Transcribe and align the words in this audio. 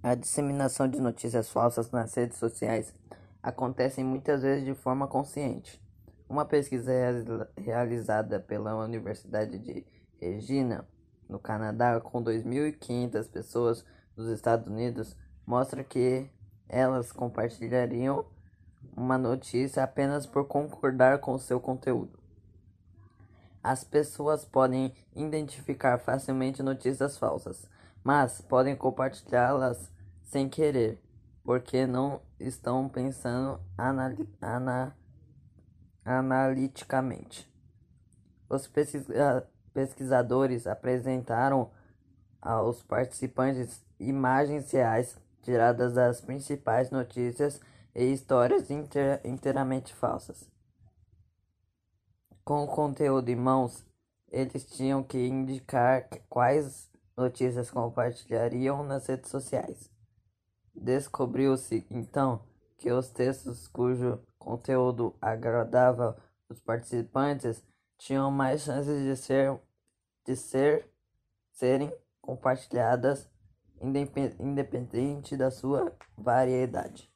A 0.00 0.14
disseminação 0.14 0.86
de 0.86 1.00
notícias 1.00 1.50
falsas 1.50 1.90
nas 1.90 2.14
redes 2.14 2.38
sociais 2.38 2.94
acontece 3.42 4.02
muitas 4.04 4.42
vezes 4.42 4.64
de 4.64 4.72
forma 4.72 5.08
consciente. 5.08 5.82
Uma 6.28 6.44
pesquisa 6.44 6.92
realizada 7.56 8.38
pela 8.38 8.76
Universidade 8.76 9.58
de 9.58 9.84
Regina, 10.20 10.86
no 11.28 11.40
Canadá, 11.40 12.00
com 12.00 12.22
2.500 12.22 13.28
pessoas 13.28 13.84
dos 14.14 14.28
Estados 14.28 14.68
Unidos, 14.68 15.16
mostra 15.44 15.82
que 15.82 16.30
elas 16.68 17.10
compartilhariam 17.10 18.24
uma 18.96 19.18
notícia 19.18 19.82
apenas 19.82 20.26
por 20.26 20.46
concordar 20.46 21.18
com 21.18 21.36
seu 21.38 21.58
conteúdo. 21.58 22.17
As 23.68 23.84
pessoas 23.84 24.46
podem 24.46 24.94
identificar 25.14 25.98
facilmente 25.98 26.62
notícias 26.62 27.18
falsas 27.18 27.68
mas 28.02 28.40
podem 28.40 28.74
compartilhá-las 28.74 29.92
sem 30.22 30.48
querer, 30.48 30.98
porque 31.44 31.86
não 31.86 32.22
estão 32.40 32.88
pensando 32.88 33.60
ana 33.76 34.96
analiticamente. 36.02 37.46
Os 38.48 38.66
pesquisa 38.66 39.46
pesquisadores 39.74 40.66
apresentaram 40.66 41.70
aos 42.40 42.82
participantes 42.82 43.84
imagens 44.00 44.70
reais 44.70 45.20
tiradas 45.42 45.92
das 45.92 46.22
principais 46.22 46.90
notícias 46.90 47.60
e 47.94 48.10
histórias 48.10 48.70
inteiramente 48.70 49.94
falsas. 49.94 50.57
Com 52.48 52.64
o 52.64 52.66
conteúdo 52.66 53.28
em 53.28 53.36
mãos, 53.36 53.84
eles 54.32 54.64
tinham 54.64 55.02
que 55.02 55.18
indicar 55.18 56.08
quais 56.30 56.90
notícias 57.14 57.70
compartilhariam 57.70 58.82
nas 58.82 59.06
redes 59.06 59.30
sociais. 59.30 59.90
Descobriu-se 60.74 61.86
então 61.90 62.42
que 62.78 62.90
os 62.90 63.10
textos 63.10 63.68
cujo 63.68 64.18
conteúdo 64.38 65.14
agradava 65.20 66.16
os 66.48 66.58
participantes 66.58 67.62
tinham 67.98 68.30
mais 68.30 68.62
chances 68.62 69.02
de 69.04 69.14
ser 69.14 69.60
de 70.24 70.34
ser 70.34 70.90
serem 71.52 71.92
compartilhadas 72.18 73.28
independente 74.40 75.36
da 75.36 75.50
sua 75.50 75.94
variedade. 76.16 77.12